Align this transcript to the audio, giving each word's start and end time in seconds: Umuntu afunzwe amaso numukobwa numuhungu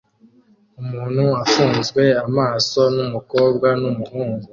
Umuntu 0.81 1.23
afunzwe 1.43 2.03
amaso 2.27 2.81
numukobwa 2.95 3.67
numuhungu 3.81 4.47